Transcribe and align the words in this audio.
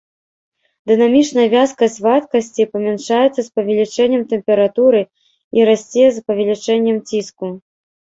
Дынамічная 0.91 1.43
вязкасць 1.55 1.97
вадкасцей 2.05 2.65
памяншаецца 2.77 3.37
з 3.39 3.45
павелічэннем 3.57 4.23
тэмпературы 4.31 5.01
і 5.59 5.69
расце 5.71 6.05
з 6.17 6.25
павелічэннем 6.31 6.97
ціску. 7.13 7.47